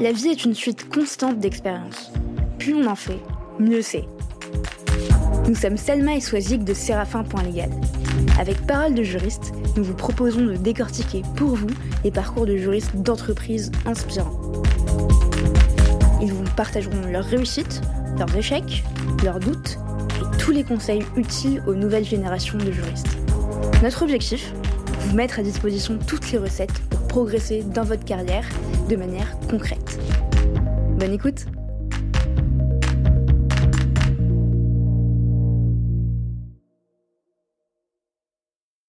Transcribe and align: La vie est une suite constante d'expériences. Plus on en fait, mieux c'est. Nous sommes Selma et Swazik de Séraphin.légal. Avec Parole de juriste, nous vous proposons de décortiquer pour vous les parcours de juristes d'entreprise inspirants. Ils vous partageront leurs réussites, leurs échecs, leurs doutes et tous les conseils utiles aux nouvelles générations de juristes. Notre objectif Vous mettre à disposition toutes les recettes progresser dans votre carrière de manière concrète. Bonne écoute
La 0.00 0.12
vie 0.12 0.28
est 0.28 0.44
une 0.44 0.54
suite 0.54 0.90
constante 0.90 1.38
d'expériences. 1.38 2.10
Plus 2.58 2.74
on 2.74 2.86
en 2.86 2.94
fait, 2.94 3.18
mieux 3.58 3.80
c'est. 3.80 4.04
Nous 5.48 5.54
sommes 5.54 5.78
Selma 5.78 6.16
et 6.16 6.20
Swazik 6.20 6.64
de 6.64 6.74
Séraphin.légal. 6.74 7.70
Avec 8.38 8.66
Parole 8.66 8.92
de 8.92 9.02
juriste, 9.02 9.54
nous 9.74 9.84
vous 9.84 9.94
proposons 9.94 10.44
de 10.44 10.56
décortiquer 10.56 11.22
pour 11.36 11.56
vous 11.56 11.70
les 12.04 12.10
parcours 12.10 12.44
de 12.44 12.58
juristes 12.58 12.94
d'entreprise 12.96 13.72
inspirants. 13.86 14.38
Ils 16.20 16.32
vous 16.32 16.44
partageront 16.56 17.06
leurs 17.10 17.24
réussites, 17.24 17.80
leurs 18.18 18.36
échecs, 18.36 18.84
leurs 19.24 19.40
doutes 19.40 19.78
et 20.20 20.36
tous 20.36 20.50
les 20.50 20.64
conseils 20.64 21.04
utiles 21.16 21.62
aux 21.66 21.74
nouvelles 21.74 22.04
générations 22.04 22.58
de 22.58 22.70
juristes. 22.70 23.16
Notre 23.82 24.02
objectif 24.02 24.52
Vous 25.00 25.16
mettre 25.16 25.38
à 25.38 25.42
disposition 25.42 25.98
toutes 26.06 26.30
les 26.32 26.38
recettes 26.38 26.82
progresser 27.16 27.62
dans 27.62 27.84
votre 27.84 28.04
carrière 28.04 28.44
de 28.90 28.94
manière 28.94 29.38
concrète. 29.48 29.98
Bonne 30.98 31.14
écoute 31.14 31.46